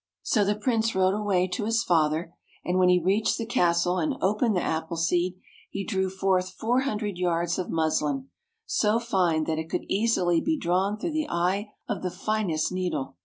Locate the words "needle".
12.71-13.15